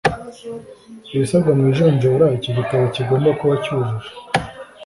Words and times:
ibisabwa 1.15 1.51
mu 1.57 1.63
ijonjora 1.71 2.25
Icyo 2.37 2.51
gitabo 2.57 2.83
kigomba 2.95 3.29
kuba 3.39 3.53
cyujuje 3.63 4.09